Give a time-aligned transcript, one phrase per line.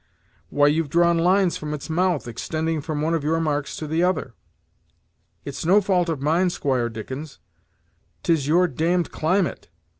[0.49, 4.01] Why, you've drawn lines from its mouth, extending from one of your marks to the
[4.01, 4.33] other."
[5.45, 7.37] "It's no fault of mine, Squire Dickens;
[8.23, 9.69] 'tis your d d climate.